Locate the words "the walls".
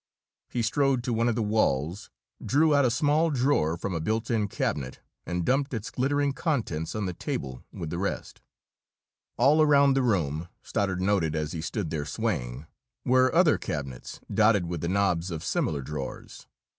1.35-2.09